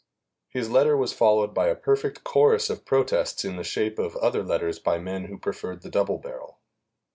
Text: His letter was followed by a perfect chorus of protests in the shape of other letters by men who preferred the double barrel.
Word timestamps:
His 0.49 0.71
letter 0.71 0.97
was 0.97 1.13
followed 1.13 1.53
by 1.53 1.67
a 1.67 1.75
perfect 1.75 2.23
chorus 2.23 2.71
of 2.71 2.85
protests 2.85 3.45
in 3.45 3.55
the 3.55 3.63
shape 3.63 3.99
of 3.99 4.15
other 4.15 4.41
letters 4.43 4.79
by 4.79 4.97
men 4.97 5.25
who 5.25 5.37
preferred 5.37 5.83
the 5.83 5.91
double 5.91 6.17
barrel. 6.17 6.57